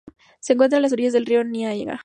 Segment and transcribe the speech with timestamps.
[0.39, 1.99] Se encuentra a orillas del río Nyanga.